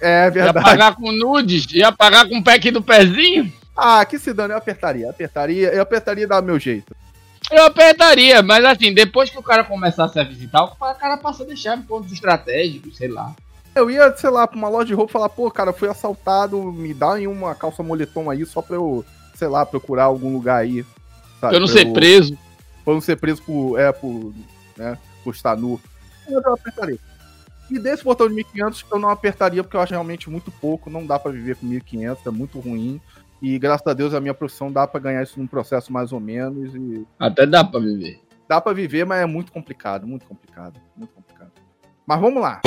[0.00, 0.58] É verdade.
[0.58, 1.66] Ia pagar com nudes?
[1.72, 3.52] Ia pagar com o pack do pezinho?
[3.76, 6.96] Ah, que se dane, eu apertaria, apertaria, eu apertaria dar meu jeito.
[7.50, 11.46] Eu apertaria, mas assim, depois que o cara começasse a visitar, o cara passa a
[11.46, 13.34] deixar pontos estratégicos, sei lá.
[13.76, 16.72] Eu ia, sei lá, pra uma loja de roupa e falar, pô, cara, fui assaltado,
[16.72, 20.82] me dá uma calça moletom aí só pra eu, sei lá, procurar algum lugar aí.
[21.38, 22.38] Sabe, pra eu não ser eu, preso.
[22.82, 24.32] Pra eu não ser preso por, é, por,
[24.78, 25.78] né, por estar nu.
[26.26, 26.98] Eu não apertaria.
[27.70, 31.04] E desse botão de 1500 eu não apertaria porque eu acho realmente muito pouco, não
[31.04, 32.98] dá para viver com 1500, é muito ruim.
[33.42, 36.20] E graças a Deus a minha profissão dá para ganhar isso num processo mais ou
[36.20, 36.74] menos.
[36.74, 37.06] E...
[37.18, 38.20] Até dá para viver.
[38.48, 41.25] Dá para viver, mas é muito complicado, muito complicado, muito complicado.
[42.06, 42.60] Mas vamos lá.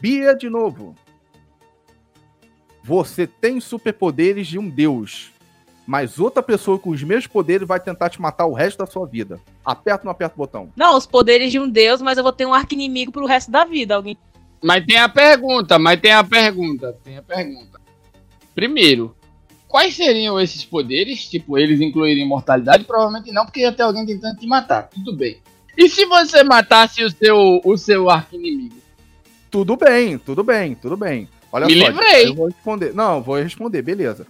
[0.00, 0.94] Bia de novo.
[2.82, 5.32] Você tem superpoderes de um deus,
[5.86, 9.06] mas outra pessoa com os mesmos poderes vai tentar te matar o resto da sua
[9.06, 9.38] vida.
[9.62, 10.72] Aperta ou não aperta o botão?
[10.74, 13.50] Não, os poderes de um deus, mas eu vou ter um arco inimigo pro resto
[13.50, 13.96] da vida.
[13.96, 14.16] Alguém.
[14.62, 17.78] Mas tem a pergunta, mas tem a pergunta, tem a pergunta.
[18.54, 19.14] Primeiro,
[19.68, 21.28] quais seriam esses poderes?
[21.28, 22.84] Tipo, eles incluírem imortalidade?
[22.84, 24.88] Provavelmente não, porque ia ter alguém tentando te matar.
[24.88, 25.42] Tudo bem.
[25.76, 28.76] E se você matasse o seu, o seu arco-inimigo?
[29.50, 31.28] Tudo bem, tudo bem, tudo bem.
[31.52, 32.28] Olha Me só, livrei.
[32.28, 32.94] Eu vou responder.
[32.94, 34.26] Não, vou responder, beleza.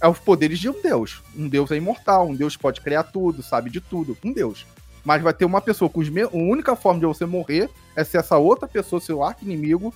[0.00, 1.22] É os poderes de um deus.
[1.36, 4.16] Um deus é imortal, um deus pode criar tudo, sabe de tudo.
[4.24, 4.66] Um deus.
[5.04, 6.22] Mas vai ter uma pessoa cuja me...
[6.22, 9.94] a única forma de você morrer é ser essa outra pessoa, seu arco-inimigo,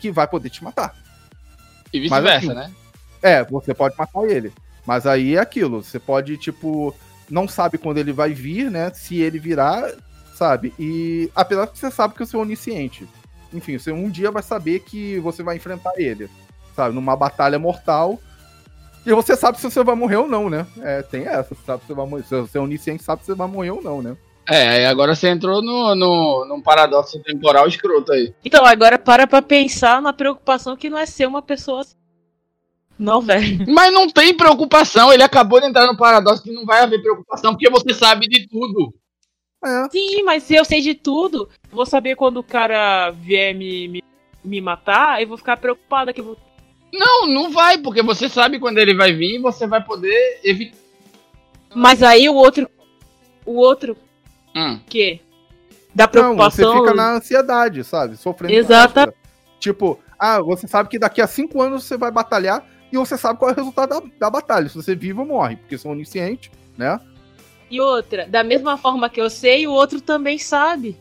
[0.00, 0.96] que vai poder te matar.
[1.92, 2.72] E vice-versa, assim, né?
[3.22, 4.52] É, você pode matar ele.
[4.84, 5.82] Mas aí é aquilo.
[5.82, 6.94] Você pode, tipo,
[7.30, 8.92] não sabe quando ele vai vir, né?
[8.92, 9.92] Se ele virar,
[10.38, 10.72] sabe?
[10.78, 13.08] E apesar que você sabe que você é onisciente.
[13.52, 16.30] Enfim, você um dia vai saber que você vai enfrentar ele,
[16.76, 16.94] sabe?
[16.94, 18.20] Numa batalha mortal.
[19.04, 20.66] E você sabe se você vai morrer ou não, né?
[20.80, 21.54] É, tem essa.
[21.54, 22.22] Você sabe se você vai morrer.
[22.22, 24.16] Se você é onisciente, sabe se você vai morrer ou não, né?
[24.48, 28.32] É, agora você entrou no, no, num paradoxo temporal escroto aí.
[28.44, 31.96] Então, agora para pra pensar na preocupação que não é ser uma pessoa assim.
[32.98, 33.64] Não, velho.
[33.68, 35.12] Mas não tem preocupação.
[35.12, 38.46] Ele acabou de entrar no paradoxo que não vai haver preocupação porque você sabe de
[38.48, 38.94] tudo.
[39.64, 39.88] É.
[39.90, 44.04] Sim, mas se eu sei de tudo, vou saber quando o cara vier me, me,
[44.44, 46.36] me matar, eu vou ficar preocupada que eu vou.
[46.92, 50.78] Não, não vai, porque você sabe quando ele vai vir e você vai poder evitar.
[51.74, 52.68] Mas aí o outro.
[53.44, 53.96] O outro
[54.58, 54.80] Hum.
[54.88, 55.20] Que?
[55.94, 56.64] Da preocupação.
[56.64, 58.16] Não, você fica na ansiedade, sabe?
[58.16, 58.52] Sofrendo.
[58.52, 59.14] Exato.
[59.60, 63.38] Tipo, ah, você sabe que daqui a cinco anos você vai batalhar e você sabe
[63.38, 64.68] qual é o resultado da, da batalha.
[64.68, 66.98] Se você vive ou morre, porque são oniscientes, né?
[67.70, 70.96] E outra, da mesma forma que eu sei, o outro também sabe.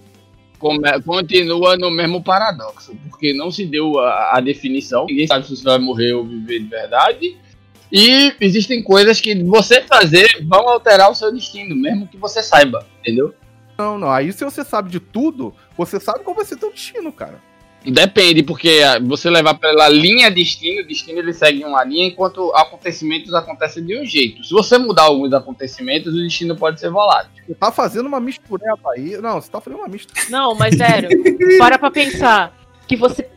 [1.05, 5.63] Continua no mesmo paradoxo, porque não se deu a, a definição, ninguém sabe se você
[5.63, 7.37] vai morrer ou viver de verdade.
[7.91, 12.85] E existem coisas que você fazer vão alterar o seu destino, mesmo que você saiba,
[12.99, 13.33] entendeu?
[13.77, 14.11] Não, não.
[14.11, 17.39] Aí se você sabe de tudo, você sabe qual vai ser teu destino, cara.
[17.91, 22.51] Depende, porque ah, você levar pela linha destino, o destino ele segue uma linha, enquanto
[22.53, 24.43] acontecimentos acontecem de um jeito.
[24.43, 27.31] Se você mudar alguns acontecimentos, o destino pode ser volátil.
[27.45, 29.17] Você tá fazendo uma mistureba aí.
[29.17, 30.21] Não, você tá fazendo uma mistura.
[30.29, 31.09] Não, mas sério,
[31.57, 32.53] para pra pensar
[32.87, 33.29] que você,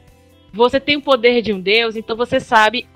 [0.53, 2.89] você tem o poder de um deus, então você sabe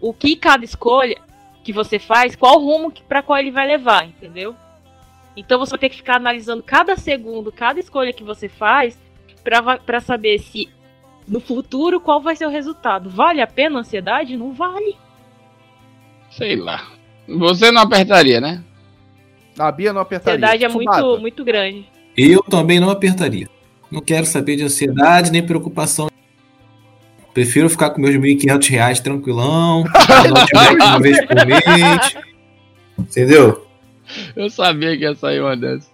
[0.00, 1.16] o que cada escolha
[1.62, 4.56] que você faz, qual rumo para qual ele vai levar, entendeu?
[5.36, 8.98] Então você vai ter que ficar analisando cada segundo, cada escolha que você faz
[9.44, 10.68] para saber se
[11.26, 13.10] no futuro qual vai ser o resultado.
[13.10, 14.36] Vale a pena a ansiedade?
[14.36, 14.96] Não vale.
[16.30, 16.86] Sei lá.
[17.28, 18.62] Você não apertaria, né?
[19.58, 20.46] A Bia não apertaria.
[20.46, 21.88] A ansiedade é muito, muito grande.
[22.16, 23.48] Eu também não apertaria.
[23.90, 26.10] Não quero saber de ansiedade nem preocupação.
[27.32, 29.84] Prefiro ficar com meus 1.500 reais tranquilão,
[30.80, 32.16] uma vez por mês.
[32.96, 33.66] Entendeu?
[34.36, 35.92] Eu sabia que ia sair uma dessas.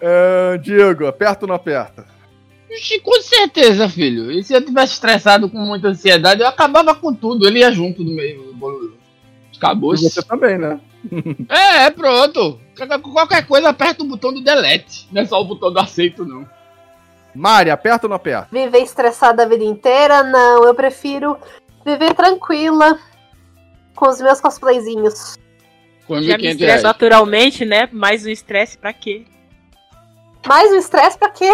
[0.00, 2.06] Uh, Diego, aperta ou não aperta?
[3.02, 4.30] Com certeza, filho.
[4.30, 7.46] E se eu tivesse estressado com muita ansiedade, eu acabava com tudo.
[7.46, 8.54] Ele ia junto no meio.
[9.56, 9.94] Acabou.
[9.94, 10.80] E você também, né?
[11.48, 12.60] é, é, pronto.
[13.12, 15.08] Qualquer coisa, aperta o botão do delete.
[15.10, 16.48] Não é só o botão do aceito, não.
[17.34, 18.48] Mari, aperta ou não aperta?
[18.50, 20.22] Viver estressada a vida inteira?
[20.22, 20.64] Não.
[20.64, 21.36] Eu prefiro
[21.84, 22.98] viver tranquila
[23.94, 25.36] com os meus cosplayzinhos.
[26.06, 27.88] Com Já me estresse naturalmente, né?
[27.92, 29.24] Mais o estresse pra quê?
[30.46, 31.50] Mais o estresse pra quê?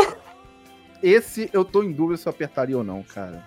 [1.02, 3.42] Esse eu tô em dúvida se eu apertaria ou não, cara.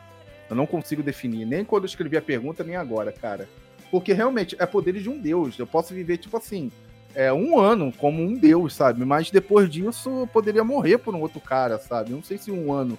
[0.50, 3.48] Eu não consigo definir, nem quando eu escrevi a pergunta, nem agora, cara.
[3.92, 5.58] Porque realmente é poder de um deus.
[5.58, 6.72] Eu posso viver, tipo assim,
[7.14, 9.04] é, um ano como um deus, sabe?
[9.04, 12.12] Mas depois disso eu poderia morrer por um outro cara, sabe?
[12.12, 12.98] Não sei se um ano.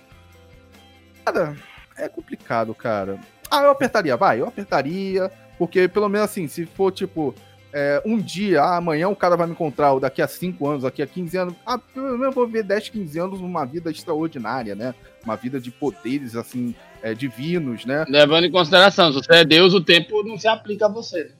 [1.25, 1.57] Cara,
[1.97, 3.19] é complicado, cara.
[3.51, 5.31] Ah, eu apertaria, vai, eu apertaria.
[5.59, 7.35] Porque pelo menos assim, se for tipo,
[7.73, 10.83] é, um dia, ah, amanhã o cara vai me encontrar, ou daqui a 5 anos,
[10.83, 13.91] daqui a 15 anos, ah, pelo menos eu vou ver 10, 15 anos numa vida
[13.91, 14.95] extraordinária, né?
[15.25, 18.05] Uma vida de poderes, assim, é, divinos, né?
[18.09, 21.33] Levando em consideração, se você é Deus, o tempo não se aplica a você.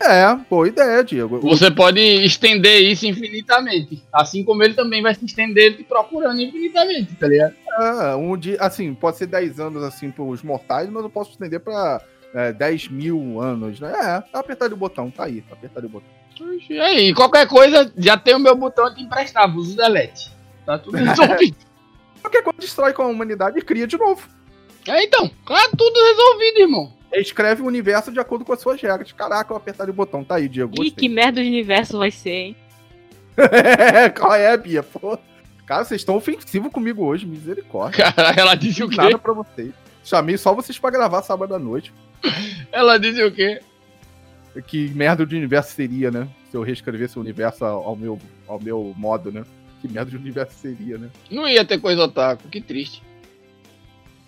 [0.00, 1.40] É, boa ideia, Diego.
[1.40, 4.02] Você pode estender isso infinitamente.
[4.12, 7.54] Assim como ele também vai se estender te procurando infinitamente, tá ligado?
[7.78, 11.60] É, um dia, assim, pode ser 10 anos, assim, pros mortais, mas eu posso estender
[11.60, 12.02] pra
[12.36, 13.90] é, 10 mil anos, né?
[13.90, 16.08] É, tá apertar o botão, tá aí, tá apertar o botão.
[16.68, 20.30] E aí, qualquer coisa, já tem o meu botão de emprestar, uso delete.
[20.66, 21.56] Tá tudo resolvido.
[22.20, 24.28] qualquer coisa destrói com a humanidade e cria de novo.
[24.86, 26.92] É, então, tá tudo resolvido, irmão.
[27.10, 29.10] Escreve o universo de acordo com as suas regras.
[29.12, 30.74] Caraca, eu apertar o botão, tá aí, Diego.
[30.82, 32.56] Ih, que merda de universo vai ser, hein?
[34.18, 34.82] Qual é, Bia?
[34.82, 35.18] Pô.
[35.64, 38.12] Cara, vocês estão ofensivos comigo hoje, misericórdia.
[38.12, 38.96] Cara, ela disse o quê?
[38.96, 39.72] Nada pra vocês.
[40.04, 41.92] Chamei só vocês pra gravar sábado à noite.
[42.72, 43.60] Ela disse o quê?
[44.66, 46.28] Que merda de universo seria, né?
[46.50, 49.44] Se eu reescrevesse o universo ao meu, ao meu modo, né?
[49.80, 51.10] Que merda de universo seria, né?
[51.30, 53.02] Não ia ter coisa otaku, que triste.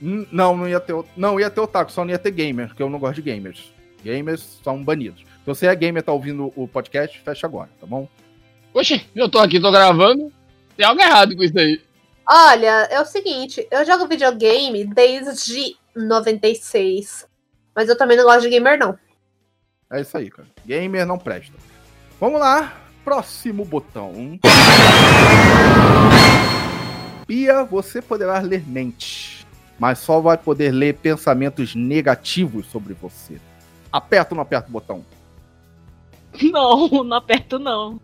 [0.00, 0.94] Não, não ia ter.
[1.16, 3.72] Não, ia ter otaku, só não ia ter gamer, porque eu não gosto de gamers.
[4.04, 5.20] Gamers são banidos.
[5.20, 8.08] Se você é gamer e tá ouvindo o podcast, fecha agora, tá bom?
[8.72, 10.32] Oxe, eu tô aqui, tô gravando.
[10.76, 11.80] Tem algo errado com isso aí.
[12.30, 17.26] Olha, é o seguinte, eu jogo videogame desde 96.
[17.78, 18.98] Mas eu também não gosto de gamer, não.
[19.88, 20.48] É isso aí, cara.
[20.66, 21.52] Gamer não presta.
[22.18, 22.76] Vamos lá.
[23.04, 24.36] Próximo botão.
[27.24, 29.46] Pia, você poderá ler mente,
[29.78, 33.40] mas só vai poder ler pensamentos negativos sobre você.
[33.92, 35.04] Aperta ou não aperta o botão?
[36.42, 38.00] Não, não aperto não.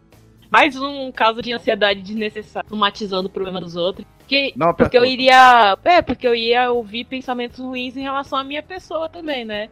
[0.54, 4.06] Mais um caso de ansiedade desnecessária, traumatizando o problema dos outros.
[4.28, 5.76] Que, não, porque eu iria.
[5.82, 9.68] É, porque eu ia ouvir pensamentos ruins em relação à minha pessoa também, né?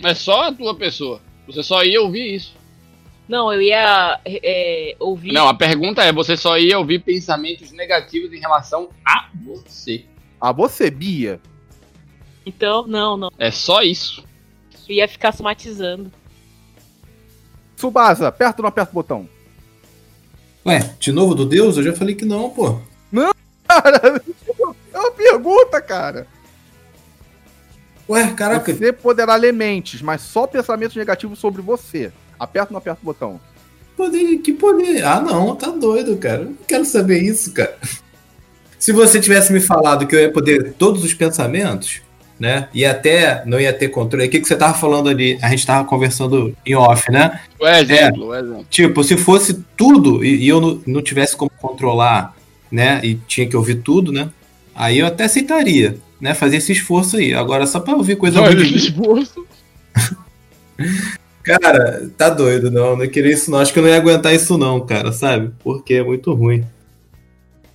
[0.00, 1.20] É só a tua pessoa.
[1.48, 2.54] Você só ia ouvir isso.
[3.28, 5.32] Não, eu ia é, ouvir.
[5.32, 10.04] Não, a pergunta é: você só ia ouvir pensamentos negativos em relação a você.
[10.40, 11.40] A você, Bia?
[12.46, 13.28] Então, não, não.
[13.36, 14.22] É só isso.
[14.88, 16.12] Eu ia ficar somatizando.
[17.74, 19.33] Subasa, aperta ou não aperta o botão?
[20.66, 21.76] Ué, de novo do Deus?
[21.76, 22.78] Eu já falei que não, pô.
[23.12, 23.32] Não,
[23.68, 24.00] cara,
[24.92, 26.26] é uma pergunta, cara.
[28.08, 28.72] Ué, caraca.
[28.72, 32.12] Você poderá ler mentes, mas só pensamentos negativos sobre você.
[32.38, 33.40] Aperta ou não aperta o botão?
[33.96, 35.04] Poder, que poder?
[35.04, 36.44] Ah, não, tá doido, cara.
[36.44, 37.78] Não quero saber isso, cara.
[38.78, 42.02] Se você tivesse me falado que eu ia poder todos os pensamentos,
[42.38, 42.68] né?
[42.74, 44.26] E até não ia ter controle.
[44.26, 45.38] O que, que você tava falando ali?
[45.40, 47.40] A gente tava conversando em off, né?
[47.60, 48.66] O exemplo, é, o exemplo.
[48.68, 52.34] Tipo, se fosse tudo e, e eu não, não, tivesse como controlar,
[52.70, 53.00] né?
[53.02, 54.28] E tinha que ouvir tudo, né?
[54.74, 56.34] Aí eu até aceitaria, né?
[56.34, 57.32] Fazer esse esforço aí.
[57.32, 59.46] Agora, só pra ouvir coisa esse esforço.
[61.42, 62.96] cara, tá doido, não.
[62.96, 63.58] Não queria isso, não.
[63.58, 65.52] Acho que eu não ia aguentar isso, não, cara, sabe?
[65.62, 66.64] Porque é muito ruim.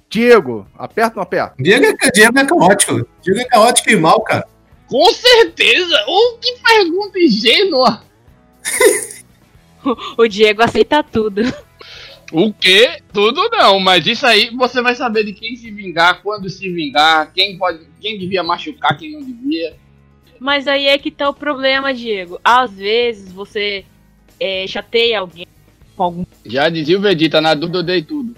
[0.10, 1.54] Diego, aperta ou não aperta?
[1.60, 3.08] Diego é, Diego é caótico.
[3.22, 4.48] Diego é caótico e mal, cara.
[4.88, 6.04] Com certeza!
[6.08, 8.04] Oh, que pergunta ingênua!
[10.18, 11.42] o Diego aceita tudo.
[12.32, 13.02] O quê?
[13.14, 17.32] Tudo não, mas isso aí você vai saber de quem se vingar, quando se vingar,
[17.32, 19.76] quem pode, quem devia machucar, quem não devia.
[20.40, 22.40] Mas aí é que tá o problema, Diego.
[22.44, 23.86] Às vezes você
[24.40, 25.46] é, chateia alguém
[25.96, 26.26] com algum.
[26.46, 28.36] Já dizia o Vegeta, na dúvida eu dei tudo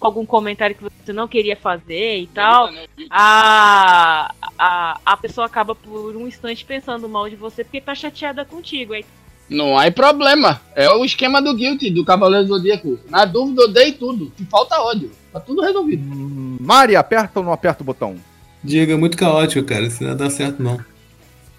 [0.00, 2.70] algum comentário que você não queria fazer e tal,
[3.10, 8.44] a, a, a pessoa acaba por um instante pensando mal de você porque tá chateada
[8.44, 8.94] contigo.
[8.94, 9.04] Aí...
[9.48, 10.60] Não há problema.
[10.74, 12.98] É o esquema do Guilty, do Cavaleiro Zodíaco.
[13.08, 14.32] Na dúvida, eu dei tudo.
[14.36, 15.10] Que falta ódio.
[15.32, 16.02] Tá tudo resolvido.
[16.02, 18.16] Hum, Mari, aperta ou não aperta o botão?
[18.64, 19.86] Diga, é muito caótico, cara.
[19.86, 20.80] Isso não dá certo, não.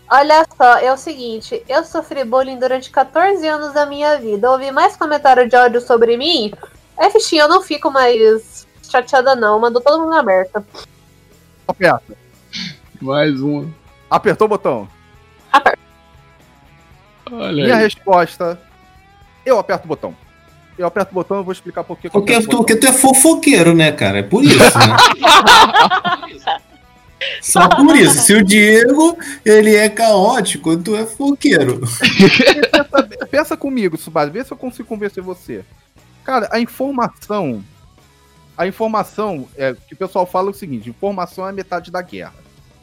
[0.09, 4.49] Olha só, é o seguinte, eu sofri bullying durante 14 anos da minha vida.
[4.49, 6.53] Ouvi mais comentário de ódio sobre mim
[6.97, 9.59] é, fichinha, eu não fico mais chateada, não.
[9.59, 10.65] Mandou todo mundo na aberta.
[11.67, 12.17] Aperta.
[13.01, 13.69] Mais uma.
[14.09, 14.87] Apertou o botão?
[15.51, 15.79] Aperta.
[17.31, 17.83] Olha Minha aí.
[17.83, 18.59] resposta:
[19.45, 20.15] eu aperto o botão.
[20.77, 22.09] Eu aperto o botão e vou explicar por que.
[22.09, 24.19] Porque, tu, porque tu é fofoqueiro, né, cara?
[24.19, 24.95] É por isso, né?
[27.41, 28.19] Só por isso.
[28.19, 31.81] Se o Diego ele é caótico, tu é fofoqueiro.
[32.71, 34.31] pensa, pensa comigo, Subado.
[34.31, 35.65] Vê se eu consigo convencer você.
[36.27, 37.63] Cara, a informação.
[38.57, 42.35] A informação, é, que o pessoal fala é o seguinte: informação é metade da guerra.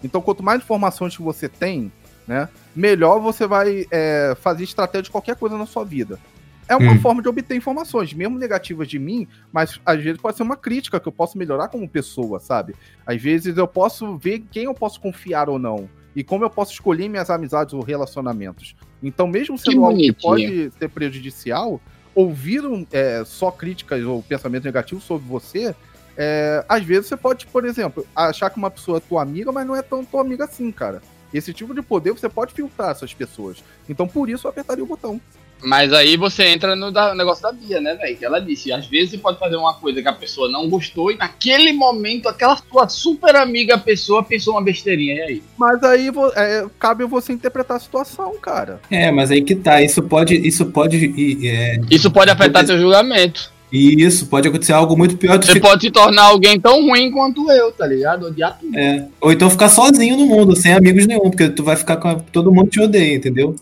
[0.03, 1.93] Então, quanto mais informações que você tem,
[2.27, 6.19] né, melhor você vai é, fazer estratégia de qualquer coisa na sua vida.
[6.67, 7.01] É uma hum.
[7.01, 10.99] forma de obter informações, mesmo negativas de mim, mas às vezes pode ser uma crítica
[10.99, 12.75] que eu posso melhorar como pessoa, sabe?
[13.05, 15.87] Às vezes eu posso ver quem eu posso confiar ou não.
[16.17, 18.75] E como eu posso escolher minhas amizades ou relacionamentos.
[19.03, 21.79] Então, mesmo sendo que algo que pode ser prejudicial,
[22.15, 25.75] ouviram é, só críticas ou pensamentos negativos sobre você,
[26.17, 29.67] é, às vezes você pode, por exemplo, achar que uma pessoa é tua amiga, mas
[29.67, 31.03] não é tão tua amiga assim, cara.
[31.33, 33.63] Esse tipo de poder você pode filtrar essas pessoas.
[33.89, 35.21] Então, por isso, eu apertaria o botão.
[35.63, 38.17] Mas aí você entra no da, negócio da Bia, né, velho?
[38.17, 41.11] Que ela disse, às vezes você pode fazer uma coisa que a pessoa não gostou
[41.11, 45.43] e naquele momento aquela sua super amiga pessoa pensou uma besteirinha, e aí?
[45.57, 48.81] Mas aí é, cabe você interpretar a situação, cara.
[48.91, 50.35] É, mas aí que tá, isso pode.
[50.35, 51.47] Isso pode.
[51.47, 53.55] É, isso pode afetar seu julgamento.
[53.73, 55.43] Isso, pode acontecer algo muito pior.
[55.43, 55.67] Você fica...
[55.69, 58.27] pode se tornar alguém tão ruim quanto eu, tá ligado?
[58.27, 58.79] Odiar tudo.
[58.79, 59.09] É.
[59.21, 62.15] Ou então ficar sozinho no mundo, sem amigos nenhum, porque tu vai ficar com.
[62.21, 63.57] Todo mundo te odeia, entendeu?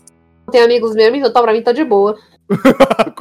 [0.53, 2.15] Tem amigos mesmo, então pra mim tá de boa.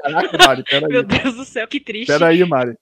[0.00, 0.88] Caraca, Mari, peraí.
[0.88, 2.06] Meu Deus do céu, que triste.
[2.06, 2.76] Peraí, Mari.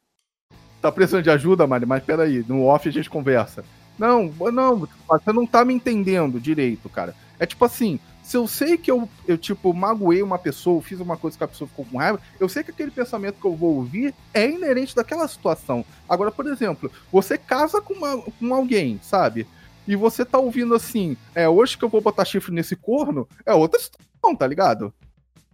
[0.82, 1.86] Tá precisando de ajuda, Mari?
[1.86, 3.64] Mas peraí, no off a gente conversa.
[3.98, 7.14] Não, não, você não tá me entendendo direito, cara.
[7.40, 11.16] É tipo assim, se eu sei que eu, eu tipo, magoei uma pessoa, fiz uma
[11.16, 13.76] coisa que a pessoa ficou com raiva, eu sei que aquele pensamento que eu vou
[13.76, 15.82] ouvir é inerente daquela situação.
[16.06, 19.46] Agora, por exemplo, você casa com, uma, com alguém, sabe?
[19.86, 23.54] E você tá ouvindo assim, é hoje que eu vou botar chifre nesse corno, é
[23.54, 24.92] outra situação, tá ligado?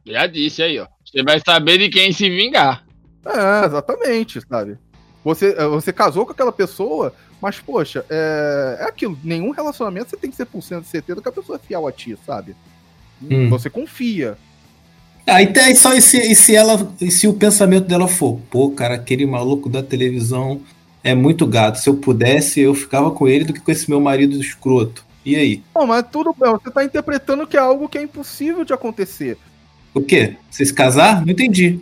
[0.04, 0.86] Já disse aí, ó.
[1.04, 2.84] Você vai saber de quem se vingar.
[3.24, 4.78] É, exatamente, sabe?
[5.24, 9.18] Você, é, você casou com aquela pessoa, mas, poxa, é, é aquilo.
[9.22, 11.86] Nenhum relacionamento você tem que ser por cento de certeza que a pessoa é fiel
[11.86, 12.56] a ti, sabe?
[13.22, 13.48] Hum.
[13.48, 14.36] Você confia.
[15.26, 16.92] Aí ah, tem só e se, e se ela.
[17.00, 20.60] E se o pensamento dela for, pô, cara, aquele maluco da televisão
[21.02, 21.78] é muito gato.
[21.78, 25.04] Se eu pudesse, eu ficava com ele do que com esse meu marido escroto.
[25.24, 25.62] E aí?
[25.74, 29.38] Bom, mas tudo bem, você tá interpretando que é algo que é impossível de acontecer.
[29.94, 30.36] O quê?
[30.50, 31.24] Você se casar?
[31.24, 31.80] Não entendi.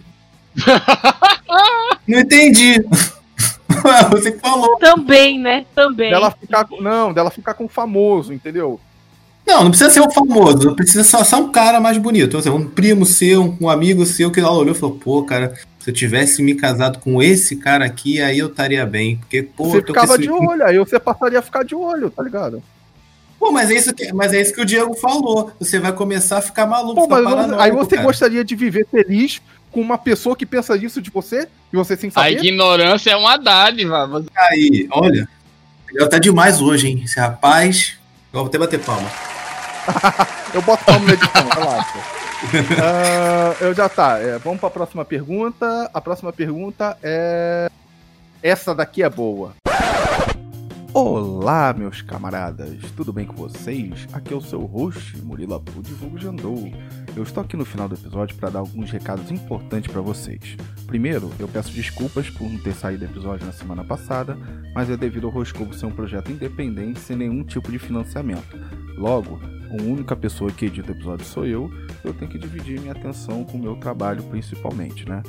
[2.06, 2.84] não entendi.
[4.10, 4.76] você que falou.
[4.78, 5.64] Também, né?
[5.74, 6.10] Também.
[6.10, 8.80] Dela ficar, não, dela ficar com famoso, entendeu?
[9.46, 12.34] Não, não precisa ser um famoso, precisa só ser um cara mais bonito.
[12.34, 15.54] Ou seja, um primo seu, um amigo seu que ela olhou e falou, pô, cara,
[15.80, 19.16] se eu tivesse me casado com esse cara aqui, aí eu estaria bem.
[19.16, 20.22] Porque, pô, você ficava esse...
[20.22, 22.62] de olho, aí você passaria a ficar de olho, tá ligado?
[23.38, 25.50] Pô, mas é isso que, mas é isso que o Diego falou.
[25.58, 27.08] Você vai começar a ficar maluco.
[27.08, 28.06] Pô, ficar aí você cara.
[28.06, 29.40] gostaria de viver feliz
[29.72, 32.26] com uma pessoa que pensa isso de você e você sem saber?
[32.26, 34.06] A ignorância é uma dádiva.
[34.36, 35.26] Aí, olha.
[35.92, 37.00] Ele tá demais hoje, hein?
[37.02, 37.96] Esse rapaz.
[38.32, 39.10] Eu vou até bater palma.
[40.54, 42.19] eu boto palma na edição, relaxa.
[42.45, 44.18] Uh, eu já tá.
[44.18, 45.91] É, vamos para a próxima pergunta.
[45.93, 47.70] A próxima pergunta é.
[48.43, 49.53] Essa daqui é boa.
[50.93, 54.09] Olá, meus camaradas, tudo bem com vocês?
[54.12, 56.68] Aqui é o seu host, Murilo Apu de Vulgo Jandou.
[57.14, 60.57] Eu estou aqui no final do episódio para dar alguns recados importantes para vocês.
[60.88, 64.36] Primeiro, eu peço desculpas por não ter saído do episódio na semana passada,
[64.74, 68.59] mas é devido ao Roscovo ser um projeto independente sem nenhum tipo de financiamento.
[68.97, 69.38] Logo,
[69.70, 71.70] a única pessoa que edita episódio sou eu,
[72.04, 75.22] eu tenho que dividir minha atenção com o meu trabalho principalmente, né?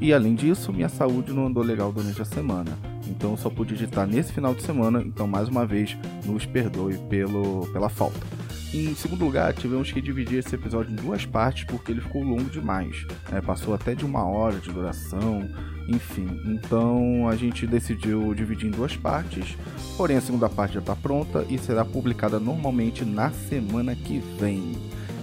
[0.00, 2.76] E além disso, minha saúde não andou legal durante a semana.
[3.08, 7.66] Então só pude editar nesse final de semana, então mais uma vez nos perdoe pelo,
[7.72, 8.35] pela falta.
[8.76, 12.50] Em segundo lugar, tivemos que dividir esse episódio em duas partes porque ele ficou longo
[12.50, 13.06] demais.
[13.30, 13.40] Né?
[13.40, 15.48] Passou até de uma hora de duração,
[15.88, 16.42] enfim.
[16.44, 19.56] Então a gente decidiu dividir em duas partes.
[19.96, 24.74] Porém, a segunda parte já está pronta e será publicada normalmente na semana que vem.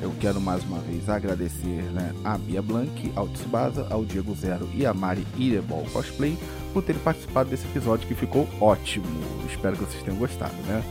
[0.01, 4.67] Eu quero mais uma vez agradecer né, a Bia Blank, ao Tsubasa, ao Diego Zero
[4.73, 6.35] e a Mari Irebol Cosplay
[6.73, 9.05] por terem participado desse episódio que ficou ótimo.
[9.47, 10.83] Espero que vocês tenham gostado, né?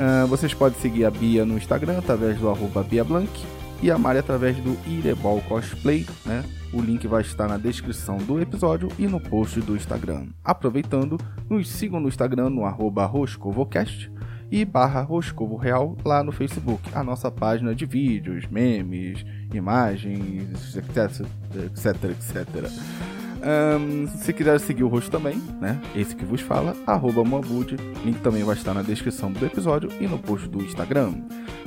[0.00, 3.30] Uh, vocês podem seguir a Bia no Instagram através do arroba Bia Blank
[3.82, 6.42] e a Mari através do Irebol Cosplay, né?
[6.72, 10.28] O link vai estar na descrição do episódio e no post do Instagram.
[10.42, 11.18] Aproveitando,
[11.50, 14.10] nos sigam no Instagram no arroba Roscovocast
[14.50, 19.22] e barra Roscovo Real lá no Facebook, a nossa página de vídeos, memes,
[19.52, 23.19] imagens, etc, etc, etc.
[23.42, 25.80] Um, se quiser seguir o rosto também, né?
[25.96, 27.76] Esse que vos fala, arroba Mambud.
[28.04, 31.14] Link também vai estar na descrição do episódio e no post do Instagram.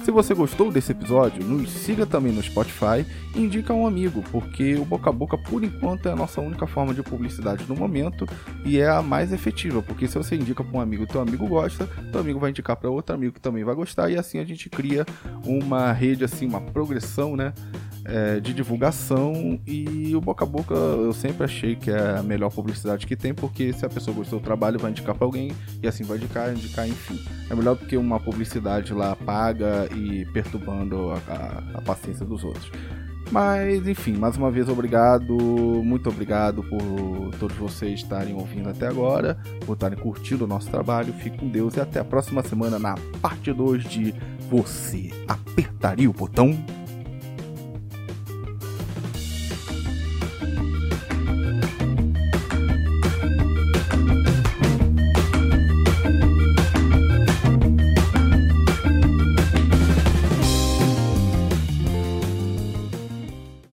[0.03, 4.75] Se você gostou desse episódio, nos siga também no Spotify e indica um amigo, porque
[4.75, 8.27] o boca a boca, por enquanto, é a nossa única forma de publicidade no momento
[8.65, 11.87] e é a mais efetiva, porque se você indica para um amigo teu amigo gosta,
[12.11, 14.69] teu amigo vai indicar para outro amigo que também vai gostar e assim a gente
[14.69, 15.05] cria
[15.45, 17.53] uma rede, assim, uma progressão, né?
[18.05, 22.49] É, de divulgação e o boca a boca eu sempre achei que é a melhor
[22.49, 25.51] publicidade que tem, porque se a pessoa gostou do trabalho, vai indicar para alguém
[25.81, 27.19] e assim vai indicar, indicar, enfim.
[27.49, 32.43] É melhor do que uma publicidade lá paga e perturbando a, a, a paciência dos
[32.43, 32.69] outros.
[33.31, 35.33] Mas, enfim, mais uma vez, obrigado,
[35.83, 36.79] muito obrigado por
[37.39, 41.13] todos vocês estarem ouvindo até agora, por estarem curtindo o nosso trabalho.
[41.13, 44.13] Fique com Deus e até a próxima semana na parte 2 de
[44.51, 46.82] Você Apertaria o Botão?